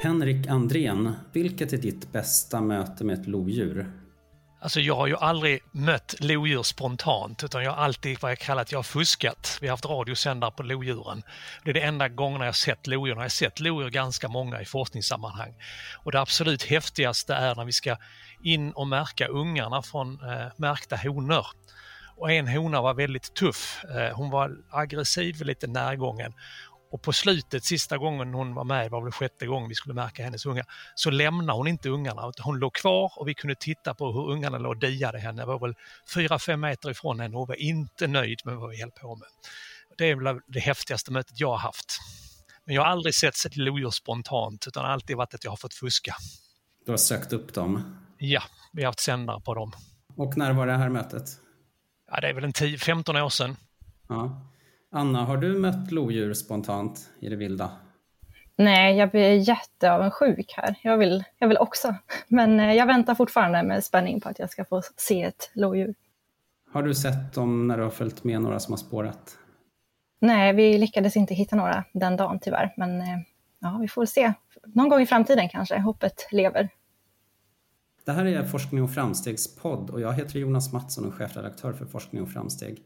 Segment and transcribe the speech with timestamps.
[0.00, 3.92] Henrik Andrén, vilket är ditt bästa möte med ett lodjur?
[4.60, 8.72] Alltså jag har ju aldrig mött lodjur spontant utan jag har alltid vad jag kallat,
[8.72, 9.58] jag har fuskat.
[9.60, 11.22] Vi har haft radiosändare på lodjuren.
[11.64, 13.14] Det är det enda gången jag har sett lodjur.
[13.14, 15.54] Jag har sett lodjur ganska många i forskningssammanhang.
[16.04, 17.96] Och det absolut häftigaste är när vi ska
[18.42, 21.46] in och märka ungarna från eh, märkta honor.
[22.16, 23.84] Och en hona var väldigt tuff.
[23.84, 26.32] Eh, hon var aggressiv, lite närgången.
[26.90, 30.24] Och på slutet, sista gången hon var med, var väl sjätte gången vi skulle märka
[30.24, 32.32] hennes unga, så lämnade hon inte ungarna.
[32.42, 35.42] Hon låg kvar och vi kunde titta på hur ungarna låg och diade henne.
[35.42, 35.74] Det var väl
[36.14, 39.28] 4-5 meter ifrån henne och hon var inte nöjd med vad vi höll på med.
[39.98, 41.98] Det är väl det häftigaste mötet jag har haft.
[42.64, 45.74] Men jag har aldrig sett ett lodjur spontant utan alltid varit att jag har fått
[45.74, 46.14] fuska.
[46.86, 47.98] Du har sökt upp dem?
[48.18, 49.72] Ja, vi har haft sändare på dem.
[50.16, 51.24] Och när var det här mötet?
[52.10, 53.56] Ja, det är väl en 10, 15 år sedan.
[54.08, 54.47] Ja.
[54.90, 57.70] Anna, har du mött lodjur spontant i det vilda?
[58.56, 60.74] Nej, jag blir jätteavundsjuk här.
[60.82, 61.94] Jag vill, jag vill också.
[62.28, 65.94] Men eh, jag väntar fortfarande med spänning på att jag ska få se ett lodjur.
[66.72, 69.38] Har du sett dem när du har följt med några som har spårat?
[70.20, 72.74] Nej, vi lyckades inte hitta några den dagen tyvärr.
[72.76, 73.18] Men eh,
[73.58, 74.32] ja, vi får se.
[74.64, 75.78] Någon gång i framtiden kanske.
[75.78, 76.68] Hoppet lever.
[78.04, 81.84] Det här är Forskning och framstegs podd och jag heter Jonas Mattsson och chefredaktör för
[81.84, 82.82] Forskning och framsteg.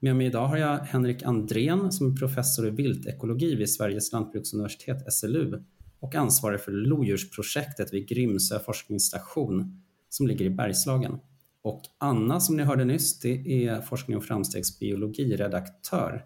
[0.00, 5.12] Med mig idag har jag Henrik Andrén som är professor i viltekologi vid Sveriges lantbruksuniversitet
[5.12, 5.62] SLU
[6.00, 11.18] och ansvarig för lodjursprojektet vid Grimsö forskningsstation som ligger i Bergslagen.
[11.62, 16.24] Och Anna som ni hörde nyss, det är Forskning och framstegsbiologiredaktör,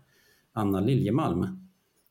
[0.53, 1.69] Anna Liljemalm.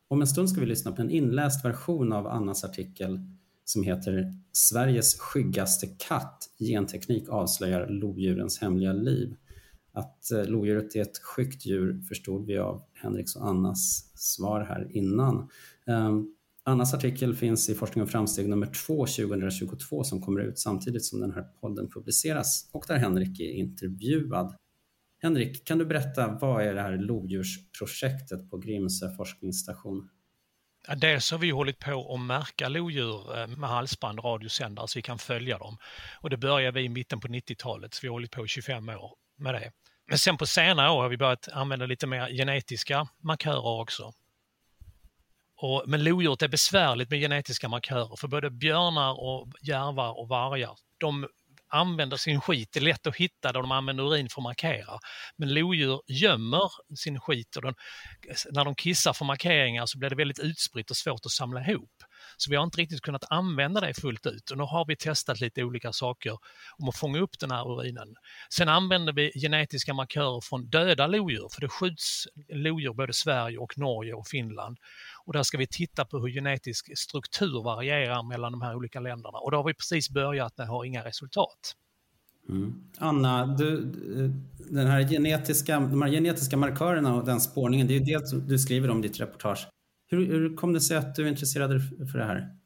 [0.07, 3.19] Om en stund ska vi lyssna på en inläst version av Annas artikel
[3.66, 9.35] som heter Sveriges skyggaste katt, genteknik avslöjar lodjurens hemliga liv
[10.00, 14.88] att eh, lodjuret är ett skyggt djur förstod vi av Henriks och Annas svar här
[14.91, 15.50] innan.
[15.88, 16.28] Ehm,
[16.64, 21.19] Annas artikel finns i Forskning och framsteg nummer 2 2022 som kommer ut samtidigt som
[21.19, 24.56] den här podden publiceras och där Henrik är intervjuad.
[25.22, 30.09] Henrik, kan du berätta vad är det här lodjursprojektet på Grimsö forskningsstation?
[30.97, 35.19] Dels har vi hållit på att märka lodjur eh, med halsband, radiosändare, så vi kan
[35.19, 35.78] följa dem.
[36.22, 38.90] Och det började vi i mitten på 90-talet, så vi har hållit på i 25
[38.90, 39.72] år med det.
[40.09, 44.14] Men sen på senare år har vi börjat använda lite mer genetiska markörer också.
[45.56, 50.75] Och, men lodjuret är besvärligt med genetiska markörer för både björnar, och järvar och vargar
[50.97, 51.28] de
[51.68, 52.70] använder sin skit.
[52.72, 55.00] Det är lätt att hitta där de använder urin för att markera.
[55.38, 57.74] Men lodjur gömmer sin skit och de,
[58.52, 62.03] när de kissar för markeringar så blir det väldigt utspritt och svårt att samla ihop.
[62.41, 65.39] Så vi har inte riktigt kunnat använda det fullt ut och nu har vi testat
[65.39, 66.38] lite olika saker
[66.77, 68.16] om att fånga upp den här urinen.
[68.50, 73.78] Sen använder vi genetiska markörer från döda lodjur, för det skjuts lodjur både Sverige och
[73.78, 74.78] Norge och Finland.
[75.25, 79.38] Och där ska vi titta på hur genetisk struktur varierar mellan de här olika länderna
[79.38, 81.75] och då har vi precis börjat men har inga resultat.
[82.49, 82.83] Mm.
[82.97, 83.81] Anna, du,
[84.57, 88.59] den här genetiska, de här genetiska markörerna och den spårningen, det är ju det du
[88.59, 89.67] skriver om i ditt reportage.
[90.09, 92.59] Hur, hur kom det sig att du intresserade dig för det här?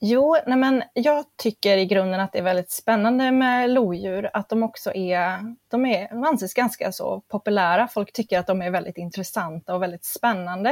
[0.00, 4.48] Jo, nej men jag tycker i grunden att det är väldigt spännande med lodjur, att
[4.48, 7.88] de också är, de är, de anses ganska så populära.
[7.88, 10.70] Folk tycker att de är väldigt intressanta och väldigt spännande,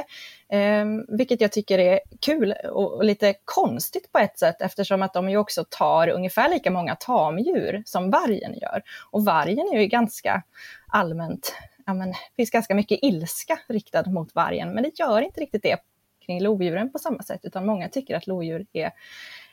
[0.48, 5.12] eh, vilket jag tycker är kul och, och, lite konstigt på ett sätt eftersom att
[5.12, 8.82] de ju också tar ungefär lika många tamdjur som vargen gör.
[9.10, 10.42] Och vargen är ju ganska
[10.88, 11.54] allmänt
[11.86, 15.62] ja, men, det finns ganska mycket ilska riktad mot vargen, men det gör inte riktigt
[15.62, 15.78] det
[16.26, 18.90] kring lodjuren på samma sätt, utan många tycker att lodjur är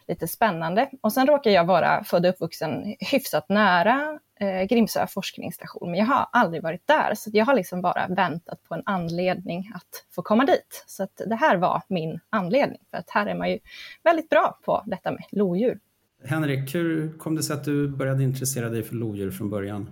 [0.08, 0.90] lite spännande.
[1.02, 6.06] Och sen råkar jag vara född och uppvuxen hyfsat nära eh, Grimsö forskningsstation, men jag
[6.06, 10.22] har aldrig varit där, så jag har liksom bara väntat på en anledning att få
[10.22, 10.84] komma dit.
[10.88, 13.60] Så att det här var min anledning, för att här är man ju
[14.04, 15.80] väldigt bra på detta med lodjur.
[16.24, 19.90] Henrik, hur kom det sig att du började intressera dig för lodjur från början?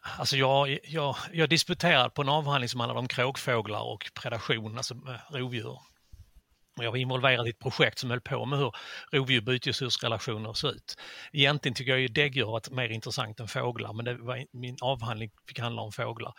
[0.00, 4.94] Alltså jag, jag, jag disputerade på en avhandling som handlade om kråkfåglar och predation, alltså
[4.94, 5.78] eh, rovdjur.
[6.78, 8.72] Och jag var involverad i ett projekt som höll på med hur
[9.12, 10.96] rovdjur bytesdjursrelationer ser ut.
[11.32, 15.30] Egentligen tycker jag ju däggdjur var mer intressant än fåglar, men det var, min avhandling
[15.48, 16.32] fick handla om fåglar.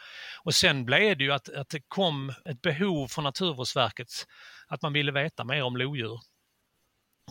[0.43, 4.07] Och sen blev det ju att, att det kom ett behov från Naturvårdsverket
[4.67, 6.19] att man ville veta mer om lodjur.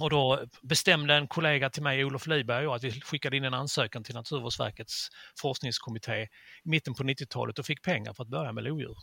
[0.01, 4.05] Och då bestämde en kollega till mig, Olof Lyberg, att vi skickade in en ansökan
[4.05, 5.09] till Naturvårdsverkets
[5.41, 6.29] forskningskommitté i
[6.65, 8.97] mitten på 90-talet och fick pengar för att börja med lodjur.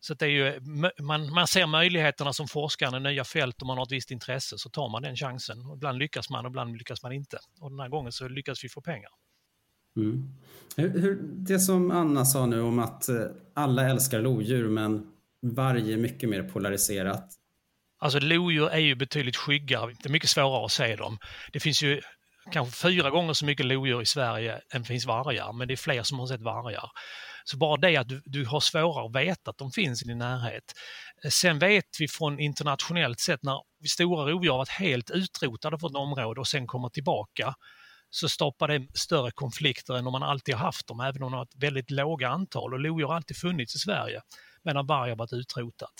[0.00, 0.60] Så det är ju,
[1.02, 4.70] man, man ser möjligheterna som forskare nya fält och man har ett visst intresse så
[4.70, 5.66] tar man den chansen.
[5.66, 7.38] Och ibland lyckas man och ibland lyckas man inte.
[7.60, 9.10] Och den här gången så lyckas vi få pengar.
[9.96, 10.28] Mm.
[10.76, 13.16] Hur, hur, det som Anna sa nu om att eh,
[13.54, 15.12] alla älskar lodjur men
[15.42, 17.28] varje är mycket mer polariserat.
[18.04, 21.18] Alltså lodjur är ju betydligt skyggare, det är mycket svårare att se dem.
[21.52, 22.00] Det finns ju
[22.50, 25.76] kanske fyra gånger så mycket lodjur i Sverige än det finns vargar, men det är
[25.76, 26.90] fler som har sett vargar.
[27.44, 30.18] Så bara det att du, du har svårare att veta att de finns i din
[30.18, 30.64] närhet.
[31.30, 35.96] Sen vet vi från internationellt sett när stora rovdjur har varit helt utrotade från ett
[35.96, 37.54] område och sen kommer tillbaka
[38.10, 41.36] så stoppar det större konflikter än om man alltid har haft dem, även om de
[41.36, 42.72] har ett väldigt låga antal.
[42.72, 44.20] Och lodjur har alltid funnits i Sverige,
[44.64, 45.94] medan varg har varit utrotat.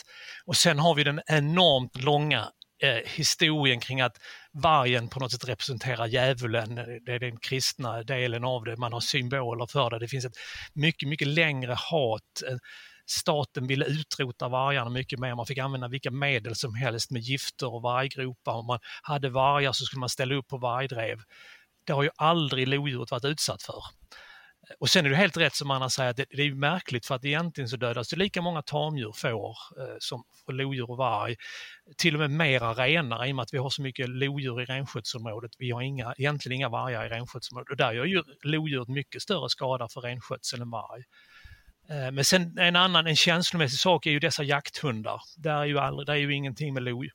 [0.44, 2.50] Och sen har vi den enormt långa
[2.82, 4.16] eh, historien kring att
[4.52, 9.00] vargen på något sätt representerar djävulen, det är den kristna delen av det, man har
[9.00, 9.98] symboler för det.
[9.98, 10.36] Det finns ett
[10.74, 12.42] mycket, mycket längre hat.
[12.48, 12.56] Eh,
[13.06, 17.74] staten ville utrota vargarna mycket mer, man fick använda vilka medel som helst med gifter
[17.74, 18.52] och varggropar.
[18.52, 21.18] Om man hade vargar så skulle man ställa upp på vargdrev.
[21.86, 23.82] Det har ju aldrig lodjuret varit utsatt för.
[24.78, 27.14] Och sen är det helt rätt som Anna säger, att det, det är märkligt för
[27.14, 31.36] att egentligen så dödas det lika många tamdjur, får, eh, som lodjur och varg.
[31.96, 34.64] Till och med mera renar i och med att vi har så mycket lodjur i
[34.64, 35.50] renskötselområdet.
[35.58, 39.48] Vi har inga, egentligen inga vargar i renskötselområdet och där gör ju lodjuret mycket större
[39.48, 41.02] skada för renskötsel än varg.
[41.88, 45.20] Eh, men sen en annan, en känslomässig sak är ju dessa jakthundar.
[45.36, 47.12] Där är ju, aldrig, där är ju ingenting med lodjur.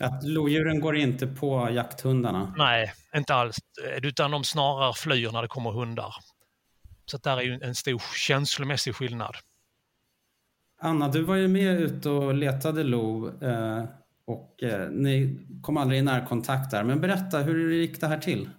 [0.00, 2.54] Att lodjuren går inte på jakthundarna?
[2.56, 3.56] Nej, inte alls.
[4.02, 6.14] Utan de snarare flyr när det kommer hundar.
[7.10, 9.36] Så där är ju en stor känslomässig skillnad.
[10.80, 13.84] Anna, du var ju med ute och letade lo eh,
[14.24, 16.84] och eh, ni kom aldrig i närkontakt där.
[16.84, 18.50] Men berätta, hur gick det här till?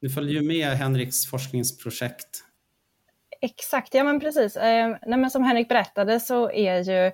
[0.00, 2.44] Ni följde ju med Henriks forskningsprojekt.
[3.40, 4.56] Exakt, ja men precis.
[4.56, 7.12] Eh, nej, men som Henrik berättade så är ju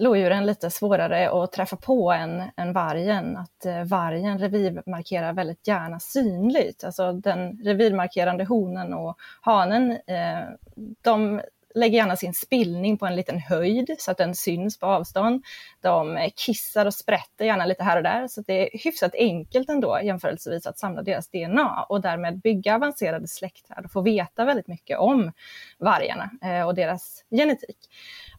[0.00, 3.36] lodjuren lite svårare att träffa på än, än vargen.
[3.36, 6.84] Att eh, vargen revirmarkerar väldigt gärna synligt.
[6.84, 10.40] Alltså den revirmarkerande honen och hanen, eh,
[11.02, 11.40] de
[11.74, 15.44] lägger gärna sin spillning på en liten höjd så att den syns på avstånd.
[15.80, 20.00] De kissar och sprätter gärna lite här och där, så det är hyfsat enkelt ändå
[20.02, 24.98] jämförelsevis att samla deras DNA och därmed bygga avancerade släktträd och få veta väldigt mycket
[24.98, 25.32] om
[25.78, 27.78] vargarna eh, och deras genetik.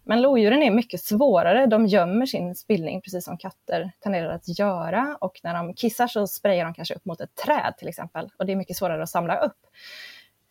[0.04, 1.66] Men lodjuren är mycket svårare.
[1.66, 5.18] De gömmer sin spillning, precis som katter tenderar att göra.
[5.22, 8.30] Och när de kissar så sprayar de kanske upp mot ett träd till exempel.
[8.38, 9.58] Och det är mycket svårare att samla upp.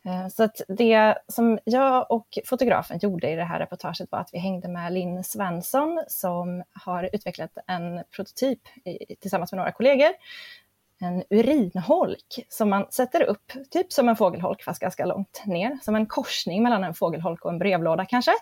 [0.07, 4.31] Eh, så att det som jag och fotografen gjorde i det här reportaget var att
[4.33, 8.61] vi hängde med Linn Svensson som har utvecklat en prototyp
[9.21, 10.11] tillsammans med några kollegor.
[11.01, 15.95] En urinholk som man sätter upp, typ som en fågelholk fast ganska långt ner, som
[15.95, 18.33] en korsning mellan en fågelholk och en brevlåda kanske.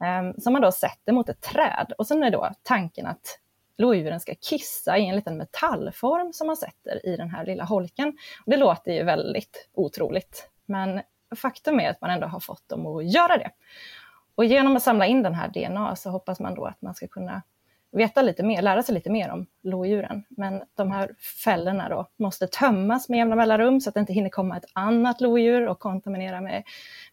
[0.00, 1.92] Ehm, som man då sätter mot ett träd.
[1.98, 3.38] Och sen är då tanken att
[3.78, 8.08] lodjuren ska kissa i en liten metallform som man sätter i den här lilla holken.
[8.44, 11.02] Och det låter ju väldigt otroligt, men
[11.36, 13.50] faktum är att man ändå har fått dem att göra det.
[14.34, 17.08] Och genom att samla in den här DNA så hoppas man då att man ska
[17.08, 17.42] kunna
[17.92, 20.24] veta lite mer, lära sig lite mer om lodjuren.
[20.28, 21.14] Men de här
[21.44, 25.20] fällorna då måste tömmas med jämna mellanrum så att det inte hinner komma ett annat
[25.20, 26.62] lodjur och kontaminera med,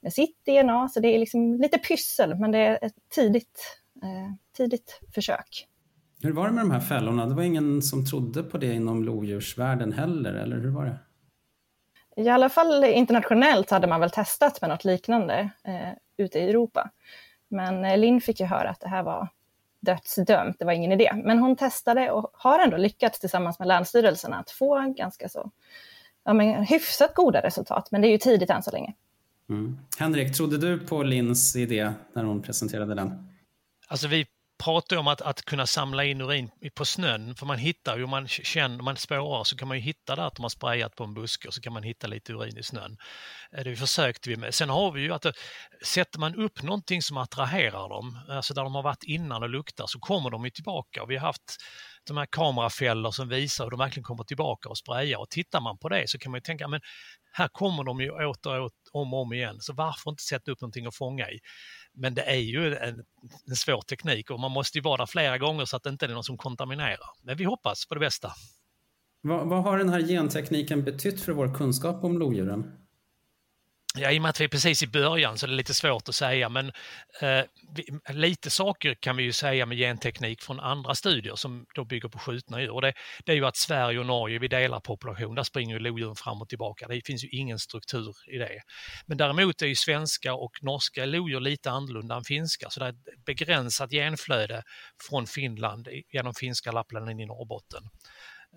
[0.02, 0.90] med sitt DNA.
[0.90, 5.68] Så det är liksom lite pyssel, men det är ett tidigt, eh, tidigt försök.
[6.22, 7.26] Hur var det med de här fällorna?
[7.26, 10.98] Det var ingen som trodde på det inom lodjursvärlden heller, eller hur var det?
[12.16, 16.90] I alla fall internationellt hade man väl testat med något liknande eh, ute i Europa.
[17.48, 19.28] Men eh, Linn fick ju höra att det här var
[19.80, 21.12] dödsdömt, det var ingen idé.
[21.24, 25.52] Men hon testade och har ändå lyckats tillsammans med Länsstyrelsen att få ganska så,
[26.24, 28.94] ja men hyfsat goda resultat, men det är ju tidigt än så länge.
[29.50, 29.78] Mm.
[30.00, 33.30] Henrik, trodde du på Linns idé när hon presenterade den?
[33.88, 34.26] Alltså vi
[34.64, 38.10] pratar om att, att kunna samla in urin på snön, för man hittar ju, om
[38.10, 41.04] man känner, man spårar så kan man ju hitta där att de har sprayat på
[41.04, 42.98] en buske och så kan man hitta lite urin i snön.
[43.58, 44.54] Eh, det försökte vi med.
[44.54, 45.32] Sen har vi ju att eh,
[45.86, 49.86] sätter man upp någonting som attraherar dem, alltså där de har varit innan och luktar,
[49.88, 51.06] så kommer de ju tillbaka.
[51.06, 51.56] Vi har haft
[52.08, 55.20] de här kamerafällor som visar hur de verkligen kommer tillbaka och sprayar.
[55.20, 56.82] Och tittar man på det så kan man ju tänka, men
[57.32, 60.62] här kommer de ju åter och om och om igen, så varför inte sätta upp
[60.62, 61.40] någonting att fånga i?
[61.94, 63.04] Men det är ju en,
[63.48, 66.06] en svår teknik och man måste ju vara där flera gånger så att det inte
[66.06, 67.10] är någon som kontaminerar.
[67.22, 68.32] Men vi hoppas på det bästa.
[69.22, 72.83] Vad, vad har den här gentekniken betytt för vår kunskap om lodjuren?
[74.00, 76.10] Ja, i och med att vi är precis i början så är det lite svårt
[76.10, 76.68] att säga, men
[77.22, 77.46] eh,
[77.76, 82.10] vi, lite saker kan vi ju säga med genteknik från andra studier som då bygger
[82.10, 82.72] på skjutna djur.
[82.72, 82.94] Och det,
[83.26, 86.42] det är ju att Sverige och Norge, vi delar population, där springer ju lodjuren fram
[86.42, 86.88] och tillbaka.
[86.88, 88.62] Det finns ju ingen struktur i det.
[89.06, 92.90] Men däremot är ju svenska och norska lodjur lite annorlunda än finska, så det är
[92.90, 94.64] ett begränsat genflöde
[95.10, 97.84] från Finland genom finska Lappland in i Norrbotten.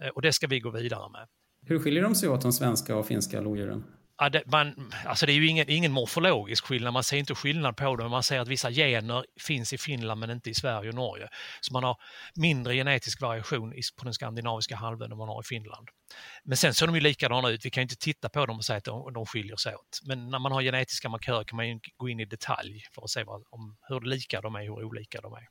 [0.02, 1.28] Eh, och det ska vi gå vidare med.
[1.66, 3.84] Hur skiljer de sig åt, de svenska och finska lodjuren?
[4.18, 7.76] Ja, det, man, alltså det är ju ingen, ingen morfologisk skillnad, man ser inte skillnad
[7.76, 10.88] på det, men man ser att vissa gener finns i Finland men inte i Sverige
[10.88, 11.28] och Norge.
[11.60, 11.96] Så man har
[12.34, 15.88] mindre genetisk variation på den skandinaviska halvön än man har i Finland.
[16.44, 18.76] Men sen ser de ju likadana ut, vi kan inte titta på dem och säga
[18.76, 20.00] att de, de skiljer sig åt.
[20.06, 23.24] Men när man har genetiska markörer kan man gå in i detalj för att se
[23.24, 25.48] vad, om, hur lika de är och hur olika de är.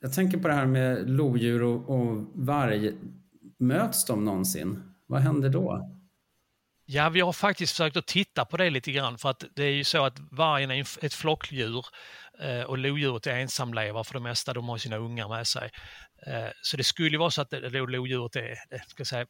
[0.00, 2.92] Jag tänker på det här med lodjur och, och varg.
[3.58, 4.82] Möts de någonsin?
[5.06, 5.96] Vad händer då?
[6.88, 9.72] Ja, vi har faktiskt försökt att titta på det lite grann för att det är
[9.72, 11.86] ju så att vargen är ett flockdjur
[12.40, 15.70] eh, och lodjuret är ensamlevare för det mesta, de har sina ungar med sig.
[16.26, 19.26] Eh, så det skulle vara så att lodjuret är eh, ska säga,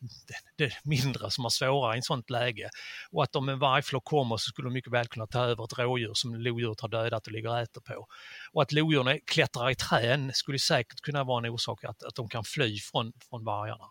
[0.58, 2.70] det mindre som har svårare i ett sånt läge.
[3.10, 5.78] Och att om en vargflock kommer så skulle de mycket väl kunna ta över ett
[5.78, 8.06] rådjur som lodjuret har dödat och ligger och äter på.
[8.52, 12.28] Och att lodjuren klättrar i trän skulle säkert kunna vara en orsak att, att de
[12.28, 13.84] kan fly från, från vargarna.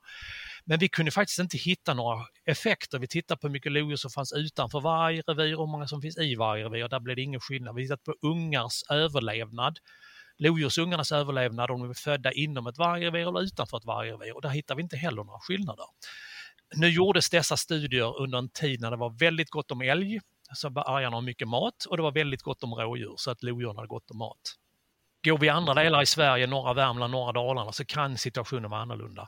[0.66, 3.00] Men vi kunde faktiskt inte hitta några effekter.
[3.00, 6.02] Vi tittade på hur mycket lodjur som fanns utanför varje revir och hur många som
[6.02, 6.88] finns i varje revir.
[6.88, 7.76] Där blev det ingen skillnad.
[7.76, 9.80] Vi tittade på ungars överlevnad
[10.38, 14.50] lodjursungarnas överlevnad om de är födda inom ett vargrevir eller utanför ett vargrevir och där
[14.50, 15.86] hittar vi inte heller några skillnader.
[16.76, 20.20] Nu gjordes dessa studier under en tid när det var väldigt gott om älg,
[20.54, 23.76] så vargarna har mycket mat och det var väldigt gott om rådjur så att lodjuren
[23.76, 24.56] hade gott om mat.
[25.24, 28.82] Går vi i andra delar i Sverige, norra Värmland, norra Dalarna, så kan situationen vara
[28.82, 29.28] annorlunda.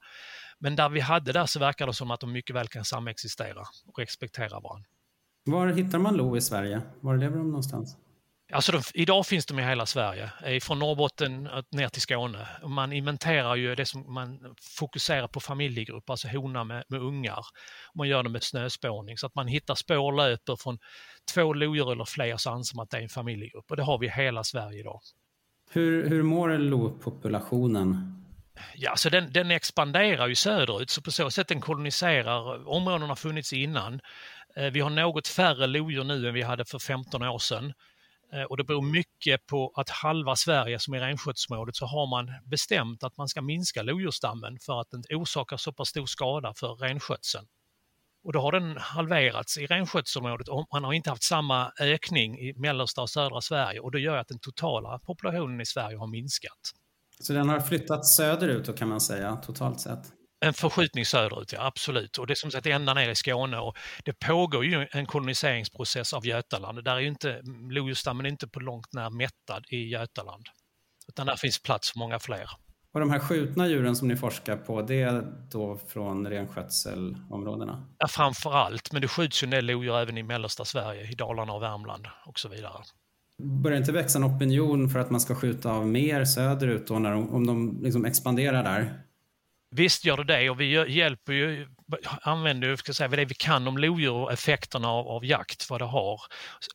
[0.59, 3.61] Men där vi hade där så verkar det som att de mycket väl kan samexistera
[3.85, 4.89] och respektera varandra.
[5.45, 6.81] Var hittar man lo i Sverige?
[7.01, 7.97] Var lever de någonstans?
[8.53, 12.47] Alltså de, idag finns de i hela Sverige, eh, från Norrbotten ner till Skåne.
[12.67, 17.45] Man inventerar ju det som man fokuserar på familjegrupper, alltså hona med, med ungar.
[17.95, 20.77] Man gör det med snöspårning så att man hittar spår löper från
[21.33, 23.97] två lodjur eller fler så anser man att det är en familjegrupp och det har
[23.99, 24.99] vi i hela Sverige idag.
[25.69, 28.23] Hur, hur mår lopopulationen?
[28.75, 32.55] Ja, så den, den expanderar ju söderut så på så sätt den koloniserar.
[32.55, 34.01] Eh, Områdena har funnits innan.
[34.55, 37.73] Eh, vi har något färre lodjur nu än vi hade för 15 år sedan.
[38.33, 42.31] Eh, och det beror mycket på att halva Sverige som är renskötselområdet så har man
[42.45, 46.75] bestämt att man ska minska lodjursstammen för att den orsakar så pass stor skada för
[46.75, 47.47] renskötseln.
[48.23, 52.53] Och då har den halverats i renskötselområdet och man har inte haft samma ökning i
[52.53, 56.73] mellersta och södra Sverige och det gör att den totala populationen i Sverige har minskat.
[57.19, 60.13] Så den har flyttat söderut då kan man säga, totalt sett?
[60.39, 62.17] En förskjutning söderut, ja absolut.
[62.17, 66.13] Och det är som sagt ända ner i Skåne och det pågår ju en koloniseringsprocess
[66.13, 66.83] av Götaland.
[66.83, 70.45] Där är ju inte, lodjursstammen inte på långt när mättad i Götaland.
[71.07, 72.49] Utan där finns plats för många fler.
[72.93, 77.87] Och de här skjutna djuren som ni forskar på, det är då från renskötselområdena?
[77.97, 81.15] Ja, framför allt, men det skjuts ju en del lodjur även i mellersta Sverige, i
[81.15, 82.83] Dalarna och Värmland och så vidare.
[83.43, 87.11] Börjar inte växa en opinion för att man ska skjuta av mer söderut då när
[87.11, 89.07] de, om de liksom expanderar där?
[89.71, 91.67] Visst gör det det och vi hjälper ju,
[92.21, 95.81] använder ju, ska säga, det vi kan om lodjur och effekterna av, av, jakt, vad
[95.81, 96.21] det har.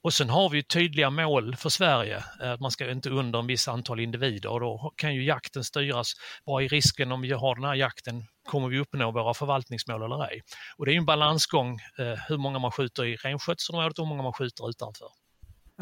[0.02, 3.46] Och sen har vi tydliga mål för Sverige, eh, att man ska inte under en
[3.46, 6.12] viss antal individer och då kan ju jakten styras.
[6.44, 8.24] Vad är risken om vi har den här jakten?
[8.48, 10.42] Kommer vi uppnå våra förvaltningsmål eller ej?
[10.76, 14.08] Och det är ju en balansgång eh, hur många man skjuter i renskötselområdet och hur
[14.08, 15.08] många man skjuter utanför.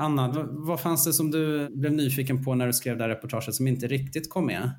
[0.00, 3.54] Anna, vad fanns det som du blev nyfiken på när du skrev det här reportaget
[3.54, 4.70] som inte riktigt kom med?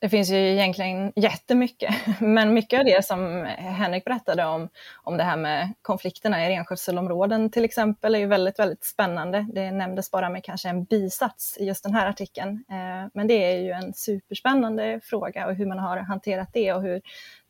[0.00, 4.68] Det finns ju egentligen jättemycket, men mycket av det som Henrik berättade om,
[5.02, 9.46] om det här med konflikterna i renskötselområden till exempel, är ju väldigt, väldigt spännande.
[9.54, 13.52] Det nämndes bara med kanske en bisats i just den här artikeln, eh, men det
[13.52, 17.00] är ju en superspännande fråga och hur man har hanterat det och hur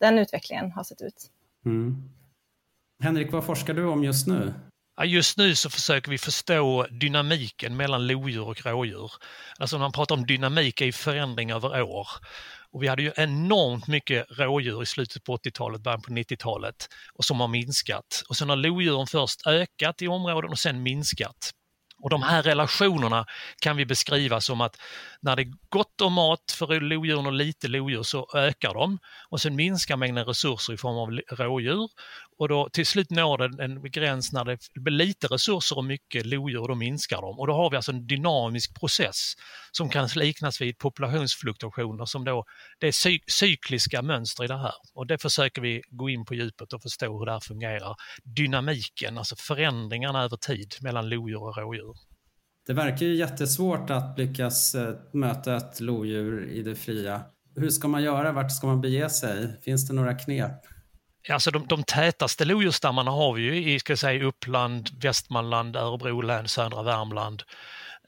[0.00, 1.30] den utvecklingen har sett ut.
[1.66, 2.10] Mm.
[3.02, 4.52] Henrik, vad forskar du om just nu?
[5.02, 9.12] Just nu så försöker vi förstå dynamiken mellan lodjur och rådjur.
[9.58, 12.08] Alltså när man pratar om dynamik är förändring över år.
[12.72, 17.24] Och vi hade ju enormt mycket rådjur i slutet på 80-talet, början på 90-talet och
[17.24, 18.22] som har minskat.
[18.28, 21.50] Och sen har lodjuren först ökat i områden och sen minskat.
[22.02, 23.26] Och de här relationerna
[23.62, 24.76] kan vi beskriva som att
[25.24, 28.98] när det är gott om mat för lodjuren och lite lodjur så ökar de
[29.30, 31.88] och sen minskar mängden resurser i form av rådjur
[32.38, 36.26] och då till slut når det en gräns när det blir lite resurser och mycket
[36.26, 37.38] lodjur och då minskar de.
[37.38, 39.34] Och då har vi alltså en dynamisk process
[39.72, 42.44] som kan liknas vid populationsfluktuationer som då,
[42.80, 44.74] det är cykliska mönster i det här.
[44.94, 47.94] Och det försöker vi gå in på djupet och förstå hur det här fungerar.
[48.24, 52.13] Dynamiken, alltså förändringarna över tid mellan lodjur och rådjur.
[52.66, 57.20] Det verkar ju jättesvårt att lyckas eh, möta ett lodjur i det fria.
[57.56, 58.32] Hur ska man göra?
[58.32, 59.60] Vart ska man bege sig?
[59.62, 60.52] Finns det några knep?
[61.30, 66.48] Alltså de, de tätaste lodjursstammarna har vi ju i ska säga, Uppland, Västmanland, Örebro län,
[66.48, 67.42] södra Värmland.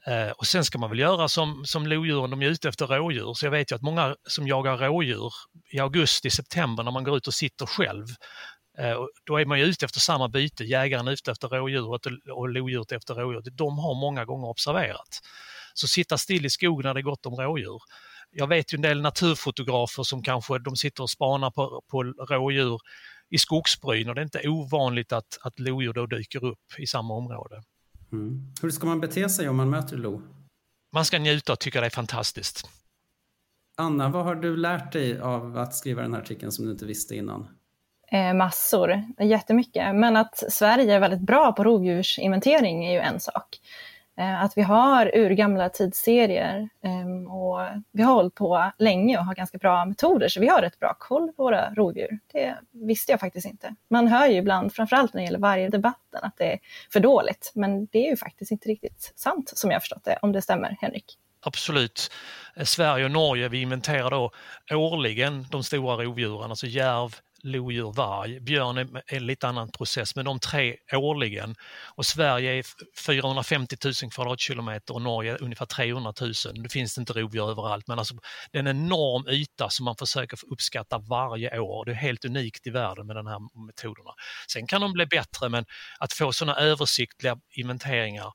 [0.07, 3.33] Eh, och sen ska man väl göra som, som lodjuren, de är ute efter rådjur.
[3.33, 5.33] Så jag vet ju att många som jagar rådjur
[5.71, 8.05] i augusti, september när man går ut och sitter själv
[8.79, 12.49] Eh, då är man ju ute efter samma byte, jägaren är ute efter rådjuret och
[12.49, 13.57] lodjuret efter rådjuret.
[13.57, 15.19] De har många gånger observerat.
[15.73, 17.81] Så sitta still i skogen när det är gott om rådjur.
[18.31, 22.79] Jag vet ju en del naturfotografer som kanske de sitter och spanar på, på rådjur
[23.29, 27.13] i skogsbryn och det är inte ovanligt att, att lodjur då dyker upp i samma
[27.13, 27.63] område.
[28.11, 28.53] Mm.
[28.61, 30.21] Hur ska man bete sig om man möter lo?
[30.93, 32.69] Man ska njuta och tycka det är fantastiskt.
[33.77, 36.85] Anna, vad har du lärt dig av att skriva den här artikeln som du inte
[36.85, 37.47] visste innan?
[38.11, 39.95] Eh, massor, jättemycket.
[39.95, 43.59] Men att Sverige är väldigt bra på rovdjursinventering är ju en sak.
[44.19, 47.59] Eh, att vi har urgamla tidsserier ehm, och
[47.91, 50.95] vi har hållit på länge och har ganska bra metoder så vi har rätt bra
[50.99, 52.19] koll på våra rovdjur.
[52.33, 53.75] Det visste jag faktiskt inte.
[53.89, 56.59] Man hör ju ibland, framförallt när det gäller varje debatten, att det är
[56.93, 57.51] för dåligt.
[57.55, 60.77] Men det är ju faktiskt inte riktigt sant som jag förstått det, om det stämmer,
[60.81, 61.17] Henrik.
[61.41, 62.11] Absolut.
[62.55, 64.31] Eh, Sverige och Norge, vi inventerar då
[64.71, 67.15] årligen de stora rovdjuren, alltså järv,
[67.47, 68.39] lodjur, varg.
[68.39, 71.55] Björn är en lite annan process, men de tre årligen.
[71.95, 72.65] Och Sverige är
[73.05, 76.33] 450 000 kvadratkilometer och Norge ungefär 300 000.
[76.63, 78.15] Det finns inte rovdjur överallt, men alltså,
[78.51, 81.85] det är en enorm yta som man försöker uppskatta varje år.
[81.85, 84.11] Det är helt unikt i världen med de här metoderna.
[84.47, 85.65] Sen kan de bli bättre, men
[85.99, 88.33] att få sådana översiktliga inventeringar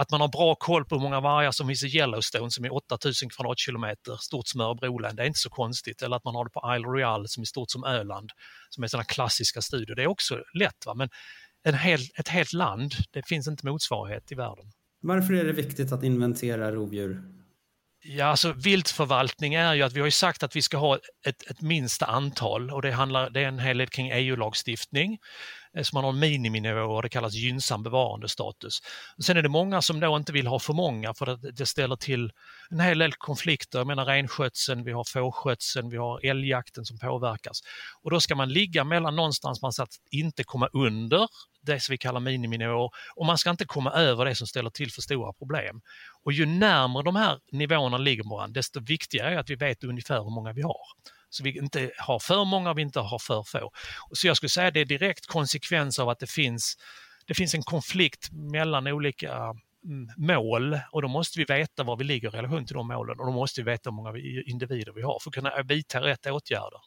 [0.00, 2.74] att man har bra koll på hur många vargar som finns i Yellowstone som är
[2.74, 6.02] 8000 kvadratkilometer, stort som Örebroland, det är inte så konstigt.
[6.02, 8.30] Eller att man har det på Isle Royale som är stort som Öland,
[8.70, 9.96] som är sådana klassiska studier.
[9.96, 10.86] Det är också lätt.
[10.86, 10.94] Va?
[10.94, 11.08] Men
[11.62, 14.64] en hel, ett helt land, det finns inte motsvarighet i världen.
[15.02, 17.22] Varför är det viktigt att inventera rovdjur?
[18.02, 21.50] Ja, alltså viltförvaltning är ju att vi har ju sagt att vi ska ha ett,
[21.50, 25.18] ett minsta antal och det, handlar, det är en hel del kring EU-lagstiftning.
[25.76, 28.82] Eh, så man har en miniminivå och det kallas gynnsam bevarandestatus.
[29.22, 31.96] Sen är det många som då inte vill ha för många för att det ställer
[31.96, 32.32] till
[32.70, 33.78] en hel del konflikter.
[33.78, 37.60] Jag menar renskötseln, vi har fårskötseln, vi har älgjakten som påverkas.
[38.02, 41.28] Och då ska man ligga mellan någonstans man att inte komma under
[41.62, 44.92] det som vi kallar miniminivå och man ska inte komma över det som ställer till
[44.92, 45.80] för stora problem.
[46.24, 50.22] Och ju närmare de här nivåerna ligger varandra, desto viktigare är att vi vet ungefär
[50.22, 50.86] hur många vi har.
[51.30, 53.70] Så vi inte har för många och vi inte har för få.
[54.12, 56.76] Så jag skulle säga att det är direkt konsekvens av att det finns,
[57.26, 59.32] det finns en konflikt mellan olika
[59.84, 63.20] mm, mål och då måste vi veta var vi ligger i relation till de målen
[63.20, 66.26] och då måste vi veta hur många individer vi har för att kunna vidta rätt
[66.26, 66.80] åtgärder.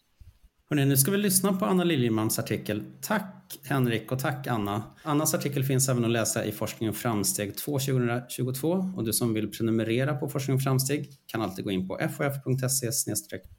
[0.70, 2.84] Hörrni, nu ska vi lyssna på Anna Liljemans artikel.
[3.02, 4.84] Tack Henrik och tack Anna.
[5.04, 9.34] Annas artikel finns även att läsa i Forskning och framsteg 2 2022 och du som
[9.34, 13.16] vill prenumerera på Forskning och framsteg kan alltid gå in på fof.se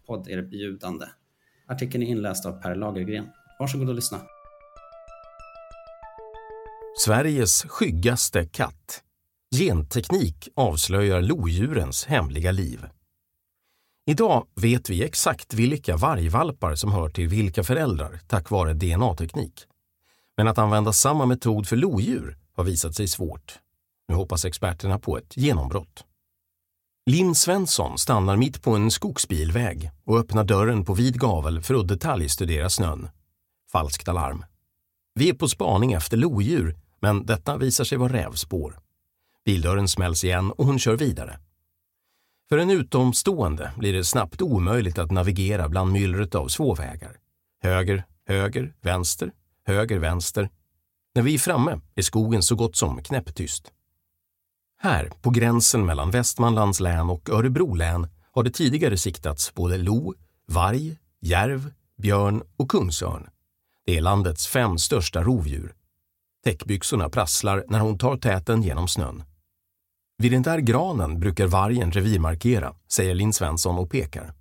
[0.06, 1.06] podderbjudande.
[1.68, 3.26] Artikeln är inläst av Per Lagergren.
[3.58, 4.20] Varsågod och lyssna.
[6.98, 9.02] Sveriges skyggaste katt.
[9.56, 12.86] Genteknik avslöjar lodjurens hemliga liv.
[14.06, 19.62] Idag vet vi exakt vilka vargvalpar som hör till vilka föräldrar tack vare DNA-teknik.
[20.36, 23.58] Men att använda samma metod för lodjur har visat sig svårt.
[24.08, 26.04] Nu hoppas experterna på ett genombrott.
[27.06, 31.88] Linn Svensson stannar mitt på en skogsbilväg och öppnar dörren på vid gavel för att
[31.88, 33.08] detaljstudera snön.
[33.72, 34.44] Falskt alarm.
[35.14, 38.78] Vi är på spaning efter lodjur, men detta visar sig vara rävspår.
[39.44, 41.38] Bildörren smälls igen och hon kör vidare.
[42.48, 47.16] För en utomstående blir det snabbt omöjligt att navigera bland myllret av småvägar.
[47.62, 49.33] Höger, höger, vänster,
[49.66, 50.50] höger, vänster.
[51.14, 53.72] När vi är framme är skogen så gott som knäpptyst.
[54.78, 60.14] Här, på gränsen mellan Västmanlands län och Örebro län, har det tidigare siktats både lo,
[60.46, 63.26] varg, järv, björn och kungsörn.
[63.87, 65.74] Det är landets fem största rovdjur.
[66.44, 69.22] Täckbyxorna prasslar när hon tar täten genom snön.
[70.18, 74.35] Vid den där granen brukar vargen revirmarkera, säger Linn Svensson och pekar.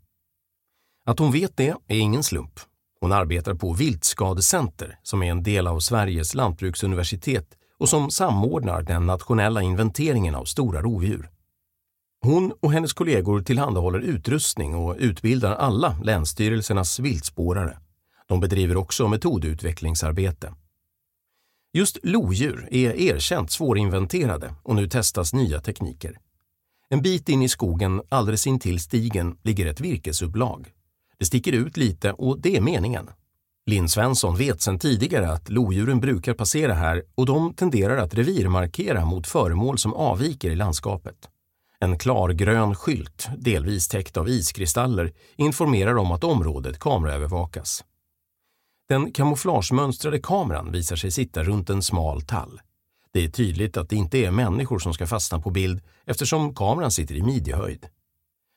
[1.06, 2.60] Att hon vet det är ingen slump.
[3.00, 7.48] Hon arbetar på Viltskadecenter som är en del av Sveriges lantbruksuniversitet
[7.80, 11.30] och som samordnar den nationella inventeringen av stora rovdjur.
[12.22, 17.78] Hon och hennes kollegor tillhandahåller utrustning och utbildar alla länsstyrelsernas viltspårare.
[18.28, 20.54] De bedriver också metodutvecklingsarbete.
[21.76, 26.18] Just lodjur är erkänt svårinventerade och nu testas nya tekniker.
[26.90, 30.72] En bit in i skogen alldeles intill stigen ligger ett virkesupplag.
[31.20, 33.10] Det sticker ut lite och det är meningen.
[33.66, 39.06] Linn Svensson vet sedan tidigare att lodjuren brukar passera här och de tenderar att revirmarkera
[39.06, 41.30] mot föremål som avviker i landskapet.
[41.80, 47.84] En klargrön skylt, delvis täckt av iskristaller, informerar om att området kameraövervakas.
[48.90, 52.62] Den kamouflagemönstrade kameran visar sig sitta runt en smal tall.
[53.14, 56.92] Det är tydligt att det inte är människor som ska fastna på bild eftersom kameran
[56.92, 57.88] sitter i midjehöjd.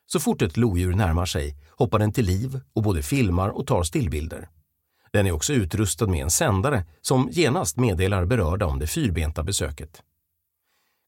[0.06, 3.82] Så fort ett lodjur närmar sig hoppar den till liv och både filmar och tar
[3.82, 4.48] stillbilder.
[5.12, 10.02] Den är också utrustad med en sändare som genast meddelar berörda om det fyrbenta besöket.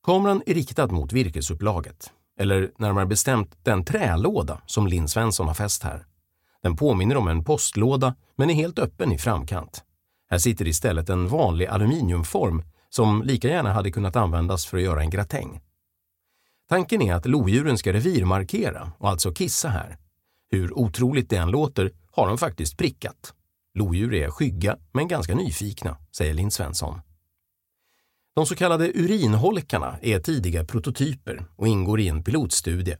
[0.06, 5.82] Kameran är riktad mot virkesupplaget, eller närmare bestämt den trälåda som Linn Svensson har fäst
[5.82, 6.07] här.
[6.62, 9.84] Den påminner om en postlåda men är helt öppen i framkant.
[10.30, 15.00] Här sitter istället en vanlig aluminiumform som lika gärna hade kunnat användas för att göra
[15.00, 15.60] en gratäng.
[16.68, 19.98] Tanken är att lodjuren ska revirmarkera och alltså kissa här.
[20.50, 23.34] Hur otroligt det än låter har de faktiskt prickat.
[23.74, 27.00] Lodjur är skygga men ganska nyfikna, säger Linn Svensson.
[28.34, 32.96] De så kallade urinholkarna är tidiga prototyper och ingår i en pilotstudie.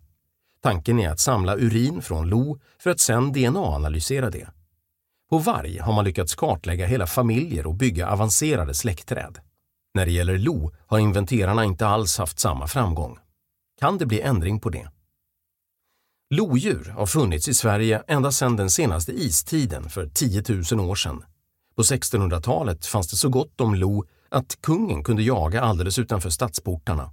[0.63, 4.49] Tanken är att samla urin från lo för att sedan DNA-analysera det.
[5.31, 9.39] På varg har man lyckats kartlägga hela familjer och bygga avancerade släktträd.
[9.95, 13.19] När det gäller lo har inventerarna inte alls haft samma framgång.
[13.81, 14.91] Kan det bli ändring på det?
[16.31, 20.43] Lodjur har funnits i Sverige ända sedan den senaste istiden för 10
[20.73, 21.25] 000 år sedan.
[21.77, 27.11] På 1600-talet fanns det så gott om lo att kungen kunde jaga alldeles utanför stadsportarna.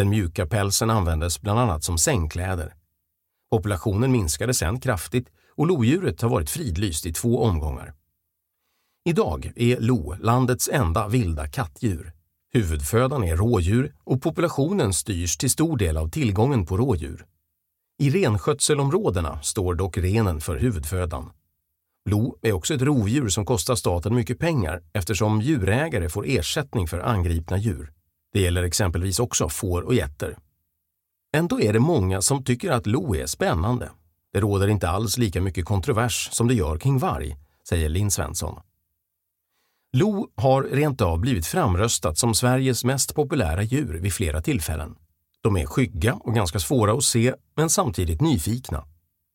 [0.00, 2.74] Den mjuka pälsen användes bland annat som sängkläder.
[3.50, 7.94] Populationen minskade sedan kraftigt och lodjuret har varit fridlyst i två omgångar.
[9.04, 12.12] Idag är lo landets enda vilda kattdjur.
[12.52, 17.26] Huvudfödan är rådjur och populationen styrs till stor del av tillgången på rådjur.
[17.98, 21.30] I renskötselområdena står dock renen för huvudfödan.
[22.10, 27.00] Lo är också ett rovdjur som kostar staten mycket pengar eftersom djurägare får ersättning för
[27.00, 27.92] angripna djur.
[28.32, 30.36] Det gäller exempelvis också får och getter.
[31.32, 33.90] Ändå är det många som tycker att lo är spännande.
[34.32, 37.36] Det råder inte alls lika mycket kontrovers som det gör kring varg,
[37.68, 38.60] säger Linn Svensson.
[39.92, 44.96] Lo har rent av blivit framröstat som Sveriges mest populära djur vid flera tillfällen.
[45.42, 48.84] De är skygga och ganska svåra att se, men samtidigt nyfikna.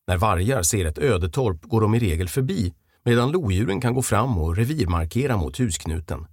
[0.06, 4.38] När vargar ser ett ödetorp går de i regel förbi, medan lodjuren kan gå fram
[4.38, 6.26] och revirmarkera mot husknuten.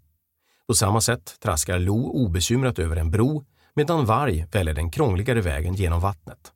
[0.68, 5.74] På samma sätt traskar lo obekymrat över en bro, medan varg väljer den krångligare vägen
[5.76, 6.52] genom vattnet.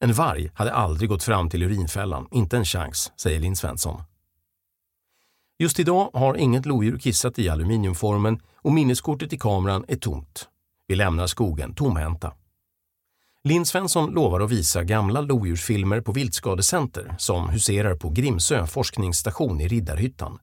[0.00, 4.02] En varg hade aldrig gått fram till urinfällan, inte en chans, säger Linn Svensson.
[5.58, 10.48] Just idag har inget lodjur kissat i aluminiumformen och minneskortet i kameran är tomt.
[10.86, 12.32] Vi lämnar skogen tomhänta.
[13.44, 19.68] Linn Svensson lovar att visa gamla lodjursfilmer på Viltskadecenter som huserar på Grimsö forskningsstation i
[19.68, 20.38] Riddarhyttan.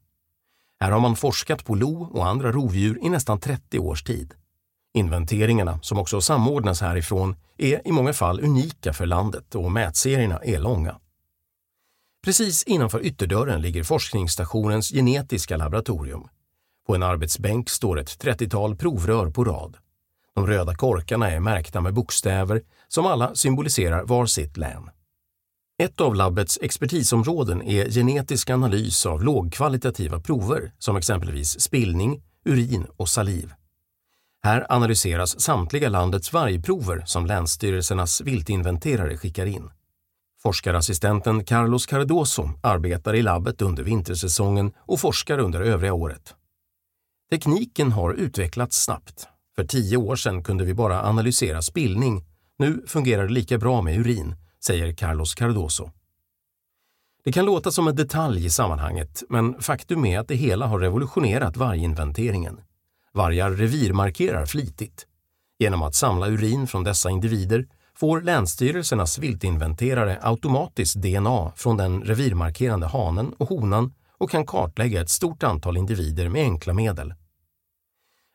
[0.80, 4.34] Här har man forskat på lo och andra rovdjur i nästan 30 års tid.
[4.94, 10.60] Inventeringarna, som också samordnas härifrån, är i många fall unika för landet och mätserierna är
[10.60, 11.00] långa.
[12.24, 16.28] Precis innanför ytterdörren ligger forskningsstationens genetiska laboratorium.
[16.88, 19.78] På en arbetsbänk står ett 30-tal provrör på rad.
[20.36, 24.90] De röda korkarna är märkta med bokstäver som alla symboliserar var sitt län.
[25.82, 33.10] Ett av labbets expertisområden är genetisk analys av lågkvalitativa prover som exempelvis spillning, urin och
[33.10, 33.54] saliv.
[34.44, 39.70] Här analyseras samtliga landets vargprover som länsstyrelsernas viltinventerare skickar in.
[40.42, 46.36] Forskarassistenten Carlos Cardoso arbetar i labbet under vintersäsongen och forskar under övriga året.
[47.32, 49.28] Tekniken har utvecklats snabbt.
[49.56, 52.26] För tio år sedan kunde vi bara analysera spillning.
[52.58, 55.90] Nu fungerar det lika bra med urin, säger Carlos Cardoso.
[57.24, 60.80] Det kan låta som en detalj i sammanhanget, men faktum är att det hela har
[60.80, 62.62] revolutionerat varginventeringen.
[63.14, 65.06] Vargar revirmarkerar flitigt.
[65.60, 72.88] Genom att samla urin från dessa individer får länsstyrelsernas viltinventerare automatiskt DNA från den revirmarkerande
[72.88, 77.14] hanen och honan och kan kartlägga ett stort antal individer med enkla medel.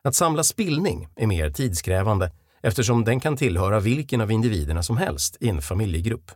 [0.05, 2.33] Att samla spillning är mer tidskrävande
[2.65, 6.31] eftersom den kan tillhöra vilken av individerna som helst i en familjegrupp.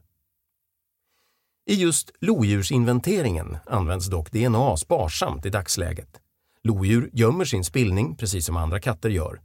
[1.66, 6.20] I just lodjursinventeringen används dock DNA sparsamt i dagsläget.
[6.62, 9.40] Lodjur gömmer sin spillning precis som andra katter gör.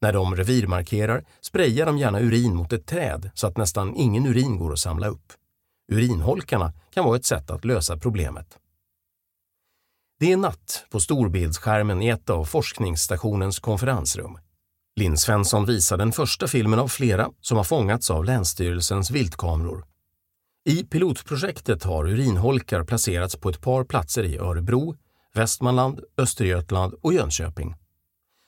[0.00, 4.58] När de revirmarkerar sprayar de gärna urin mot ett träd så att nästan ingen urin
[4.58, 5.32] går att samla upp.
[5.92, 8.58] Urinholkarna kan vara ett sätt att lösa problemet.
[10.20, 14.38] Det är natt på storbildsskärmen i ett av forskningsstationens konferensrum.
[14.96, 19.84] Linn Svensson visar den första filmen av flera som har fångats av Länsstyrelsens viltkameror.
[20.64, 24.96] I pilotprojektet har urinholkar placerats på ett par platser i Örebro,
[25.34, 27.74] Västmanland, Östergötland och Jönköping.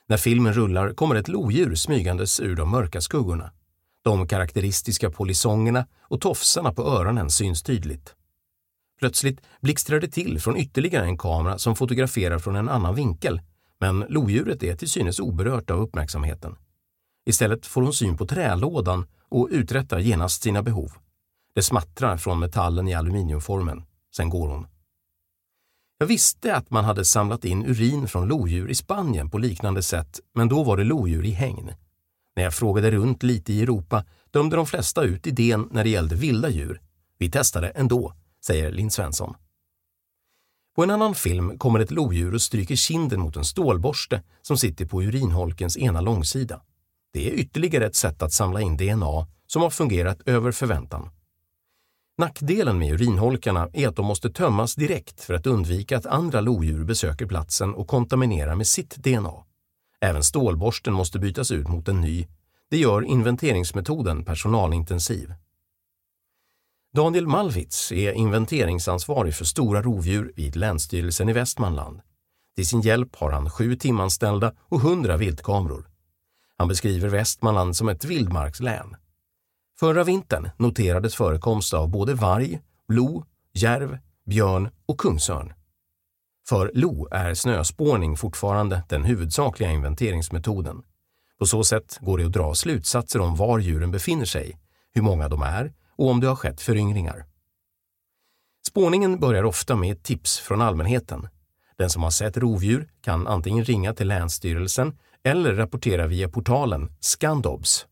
[0.07, 3.51] När filmen rullar kommer ett lodjur smygandes ur de mörka skuggorna.
[4.03, 8.15] De karaktäristiska polisongerna och tofsarna på öronen syns tydligt.
[8.99, 13.41] Plötsligt blixtrar det till från ytterligare en kamera som fotograferar från en annan vinkel,
[13.79, 16.55] men lodjuret är till synes oberört av uppmärksamheten.
[17.25, 20.91] Istället får hon syn på trälådan och uträttar genast sina behov.
[21.55, 23.83] Det smattrar från metallen i aluminiumformen.
[24.15, 24.67] Sen går hon.
[25.97, 30.19] Jag visste att man hade samlat in urin från lodjur i Spanien på liknande sätt,
[30.33, 31.71] men då var det lodjur i hägn.
[32.35, 36.15] När jag frågade runt lite i Europa dömde de flesta ut idén när det gällde
[36.15, 36.81] vilda djur.
[37.17, 38.13] Vi testade ändå,
[38.45, 39.35] säger Linn Svensson.
[40.75, 44.85] På en annan film kommer ett lodjur och stryker kinden mot en stålborste som sitter
[44.85, 46.61] på urinholkens ena långsida.
[47.13, 51.09] Det är ytterligare ett sätt att samla in DNA som har fungerat över förväntan.
[52.17, 56.83] Nackdelen med urinholkarna är att de måste tömmas direkt för att undvika att andra lodjur
[56.83, 59.33] besöker platsen och kontaminerar med sitt DNA.
[60.01, 62.27] Även stålborsten måste bytas ut mot en ny.
[62.69, 65.33] Det gör inventeringsmetoden personalintensiv.
[66.95, 72.01] Daniel Malvitz är inventeringsansvarig för stora rovdjur vid Länsstyrelsen i Västmanland.
[72.55, 75.89] Till sin hjälp har han sju timanställda och hundra viltkameror.
[76.57, 78.95] Han beskriver Västmanland som ett vildmarkslän.
[79.79, 85.53] Förra vintern noterades förekomst av både varg, lo, järv, björn och kungsörn.
[86.47, 90.83] För lo är snöspårning fortfarande den huvudsakliga inventeringsmetoden.
[91.39, 94.59] På så sätt går det att dra slutsatser om var djuren befinner sig,
[94.93, 97.25] hur många de är och om det har skett föryngringar.
[98.67, 101.27] Spårningen börjar ofta med ett tips från allmänheten.
[101.77, 107.87] Den som har sett rovdjur kan antingen ringa till Länsstyrelsen eller rapportera via portalen Scandobs.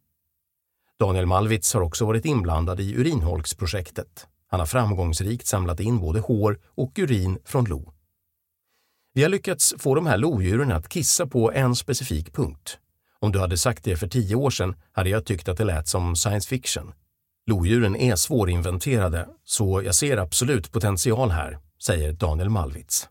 [1.00, 4.28] Daniel Malvitz har också varit inblandad i urinholksprojektet.
[4.48, 7.94] Han har framgångsrikt samlat in både hår och urin från lo.
[9.14, 12.78] Vi har lyckats få de här lodjuren att kissa på en specifik punkt.
[13.20, 15.88] Om du hade sagt det för tio år sedan hade jag tyckt att det lät
[15.88, 16.94] som science fiction.
[17.46, 23.10] Lodjuren är svårinventerade, så jag ser absolut potential här, säger Daniel Malvitz.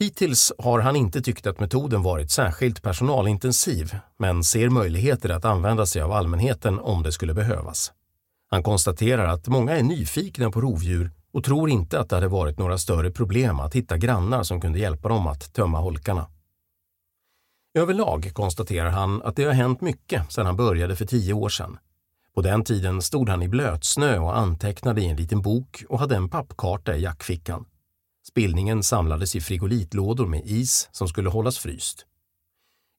[0.00, 5.86] Hittills har han inte tyckt att metoden varit särskilt personalintensiv, men ser möjligheter att använda
[5.86, 7.92] sig av allmänheten om det skulle behövas.
[8.50, 12.58] Han konstaterar att många är nyfikna på rovdjur och tror inte att det hade varit
[12.58, 16.26] några större problem att hitta grannar som kunde hjälpa dem att tömma holkarna.
[17.78, 21.78] Överlag konstaterar han att det har hänt mycket sedan han började för tio år sedan.
[22.34, 26.16] På den tiden stod han i blötsnö och antecknade i en liten bok och hade
[26.16, 27.64] en pappkarta i jackfickan.
[28.28, 32.06] Spillningen samlades i frigolitlådor med is som skulle hållas fryst.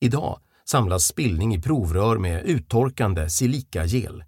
[0.02, 4.24] Idag samlas spillning i provrör med uttorkande silikagel.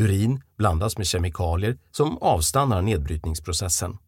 [0.00, 3.98] Urin blandas med kemikalier som avstannar nedbrytningsprocessen.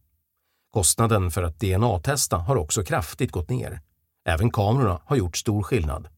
[0.73, 3.81] Kostnaden för att DNA-testa har också kraftigt gått ner.
[4.25, 6.09] Även kamerorna har gjort stor skillnad.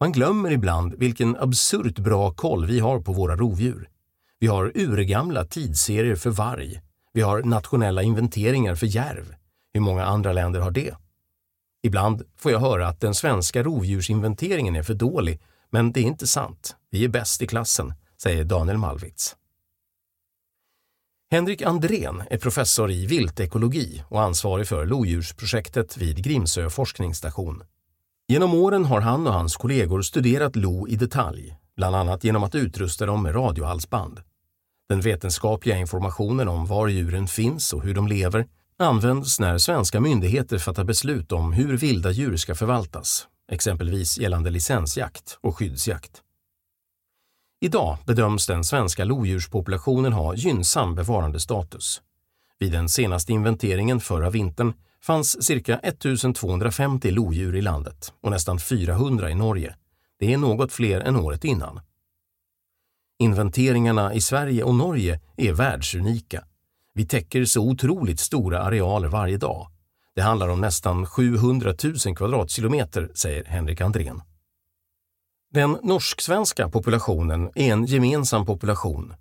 [0.00, 3.88] Man glömmer ibland vilken absurt bra koll vi har på våra rovdjur.
[4.38, 6.80] Vi har urgamla tidsserier för varg.
[7.12, 9.34] Vi har nationella inventeringar för järv.
[9.72, 10.94] Hur många andra länder har det?
[11.82, 16.26] Ibland får jag höra att den svenska rovdjursinventeringen är för dålig, men det är inte
[16.26, 16.76] sant.
[16.90, 19.36] Vi är bäst i klassen, säger Daniel Malvitz.
[21.30, 27.62] Henrik Andrén är professor i viltekologi och ansvarig för lodjursprojektet vid Grimsö forskningsstation.
[28.30, 32.54] Genom åren har han och hans kollegor studerat lo i detalj, bland annat genom att
[32.54, 34.20] utrusta dem med radiohalsband.
[34.88, 38.46] Den vetenskapliga informationen om var djuren finns och hur de lever
[38.78, 45.38] används när svenska myndigheter fattar beslut om hur vilda djur ska förvaltas, exempelvis gällande licensjakt
[45.40, 46.22] och skyddsjakt.
[47.60, 52.02] Idag bedöms den svenska lodjurspopulationen ha gynnsam bevarandestatus.
[52.58, 59.30] Vid den senaste inventeringen förra vintern fanns cirka 1250 lodjur i landet och nästan 400
[59.30, 59.74] i Norge.
[60.18, 61.80] Det är något fler än året innan.
[63.18, 66.44] Inventeringarna i Sverige och Norge är världsunika.
[66.94, 69.68] Vi täcker så otroligt stora arealer varje dag.
[70.14, 71.74] Det handlar om nästan 700
[72.06, 74.22] 000 kvadratkilometer, säger Henrik Andrén.
[75.50, 79.14] Den norsk-svenska populationen är en gemensam population.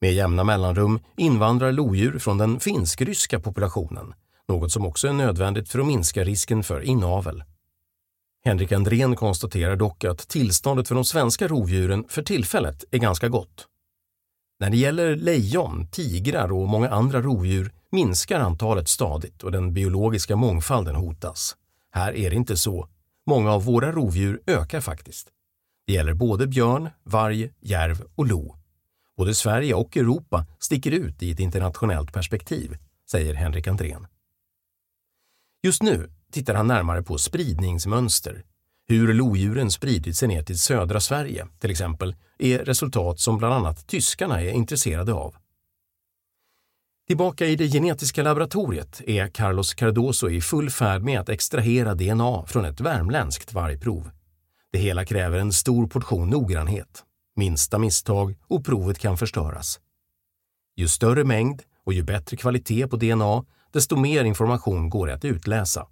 [0.00, 4.14] Med jämna mellanrum invandrar lodjur från den finsk-ryska populationen
[4.50, 7.42] något som också är nödvändigt för att minska risken för inavel.
[8.44, 13.66] Henrik Andrén konstaterar dock att tillståndet för de svenska rovdjuren för tillfället är ganska gott.
[14.60, 20.36] När det gäller lejon, tigrar och många andra rovdjur minskar antalet stadigt och den biologiska
[20.36, 21.56] mångfalden hotas.
[21.90, 22.88] Här är det inte så.
[23.26, 25.28] Många av våra rovdjur ökar faktiskt.
[25.86, 28.56] Det gäller både björn, varg, järv och lo.
[29.16, 32.76] Både Sverige och Europa sticker ut i ett internationellt perspektiv,
[33.10, 34.06] säger Henrik Andrén.
[35.62, 38.44] Just nu tittar han närmare på spridningsmönster.
[38.88, 43.86] Hur lodjuren spridit sig ner till södra Sverige, till exempel, är resultat som bland annat
[43.86, 45.34] tyskarna är intresserade av.
[47.06, 52.46] Tillbaka i det genetiska laboratoriet är Carlos Cardoso i full färd med att extrahera DNA
[52.46, 54.10] från ett värmländskt vargprov.
[54.72, 57.04] Det hela kräver en stor portion noggrannhet.
[57.36, 59.80] Minsta misstag och provet kan förstöras.
[60.76, 65.24] Ju större mängd och ju bättre kvalitet på DNA, desto mer information går det att
[65.24, 65.86] utläsa.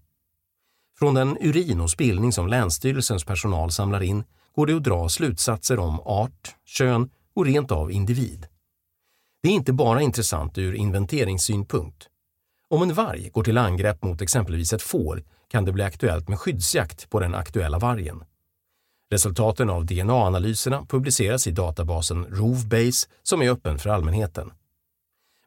[0.98, 5.78] Från den urin och spillning som Länsstyrelsens personal samlar in går det att dra slutsatser
[5.78, 8.46] om art, kön och rent av individ.
[9.42, 12.08] Det är inte bara intressant ur inventeringssynpunkt.
[12.70, 16.38] Om en varg går till angrepp mot exempelvis ett får kan det bli aktuellt med
[16.38, 18.24] skyddsjakt på den aktuella vargen.
[19.10, 24.50] Resultaten av DNA-analyserna publiceras i databasen Rovbase som är öppen för allmänheten.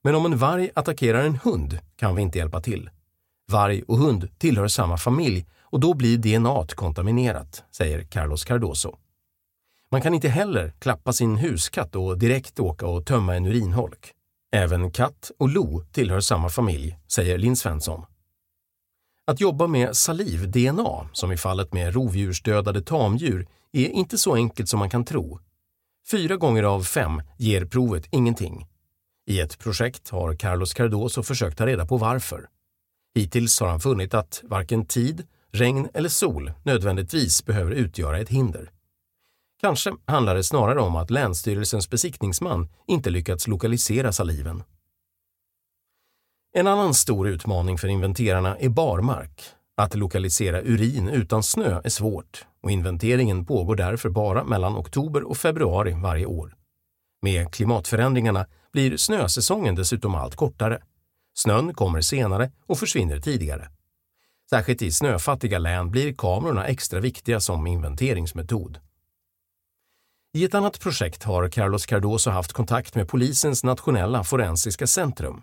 [0.03, 2.89] Men om en varg attackerar en hund kan vi inte hjälpa till.
[3.51, 8.97] Varg och hund tillhör samma familj och då blir DNA kontaminerat, säger Carlos Cardoso.
[9.91, 14.13] Man kan inte heller klappa sin huskatt och direkt åka och tömma en urinholk.
[14.53, 18.05] Även katt och lo tillhör samma familj, säger Linn Svensson.
[19.27, 24.79] Att jobba med saliv-DNA, som i fallet med rovdjursdödade tamdjur, är inte så enkelt som
[24.79, 25.39] man kan tro.
[26.11, 28.67] Fyra gånger av fem ger provet ingenting.
[29.31, 32.49] I ett projekt har Carlos Cardoso försökt ta reda på varför.
[33.15, 38.71] Hittills har han funnit att varken tid, regn eller sol nödvändigtvis behöver utgöra ett hinder.
[39.61, 44.63] Kanske handlar det snarare om att Länsstyrelsens besiktningsman inte lyckats lokalisera saliven.
[46.53, 49.43] En annan stor utmaning för inventerarna är barmark.
[49.77, 55.37] Att lokalisera urin utan snö är svårt och inventeringen pågår därför bara mellan oktober och
[55.37, 56.55] februari varje år.
[57.21, 60.81] Med klimatförändringarna blir snösäsongen dessutom allt kortare.
[61.33, 63.69] Snön kommer senare och försvinner tidigare.
[64.49, 68.79] Särskilt i snöfattiga län blir kamerorna extra viktiga som inventeringsmetod.
[70.33, 75.41] I ett annat projekt har Carlos Cardoso haft kontakt med polisens nationella forensiska centrum.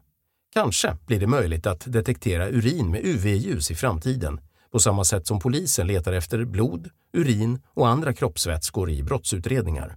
[0.52, 4.40] Kanske blir det möjligt att detektera urin med UV-ljus i framtiden
[4.72, 9.96] på samma sätt som polisen letar efter blod, urin och andra kroppsvätskor i brottsutredningar.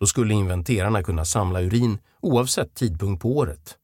[0.00, 3.76] Då skulle inventerarna kunna samla urin oavsett tidpunkt på året.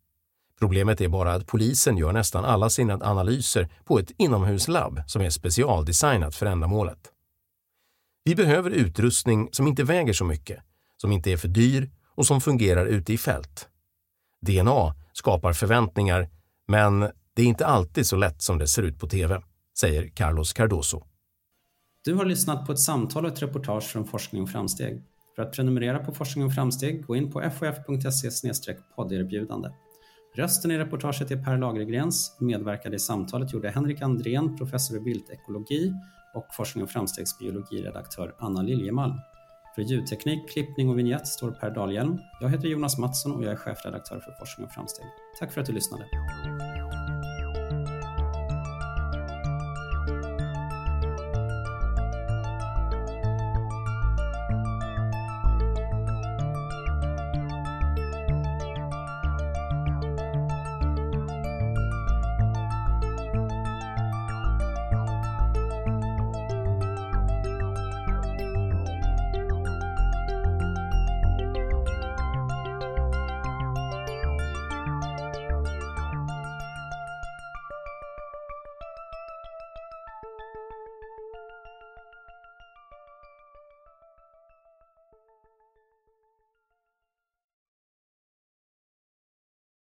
[0.58, 5.30] Problemet är bara att polisen gör nästan alla sina analyser på ett inomhuslabb som är
[5.30, 6.98] specialdesignat för ändamålet.
[8.24, 10.62] Vi behöver utrustning som inte väger så mycket,
[10.96, 13.68] som inte är för dyr och som fungerar ute i fält.
[14.40, 16.28] DNA skapar förväntningar,
[16.68, 17.00] men
[17.34, 19.42] det är inte alltid så lätt som det ser ut på TV,
[19.78, 21.04] säger Carlos Cardoso.
[22.04, 25.02] Du har lyssnat på ett samtal och ett reportage från Forskning och framsteg.
[25.36, 29.68] För att prenumerera på Forskning och framsteg, gå in på fof.se podderbjudande.
[30.36, 32.36] Rösten i reportaget är Per Lagergrens.
[32.40, 35.92] Medverkade i samtalet gjorde Henrik Andrén, professor i viltekologi
[36.34, 39.14] och Forskning och framstegs biologiredaktör Anna Liljemalm.
[39.74, 42.18] För ljudteknik, klippning och vignett står Per Dahlhjelm.
[42.40, 45.06] Jag heter Jonas Mattsson och jag är chefredaktör för Forskning och framsteg.
[45.38, 46.04] Tack för att du lyssnade.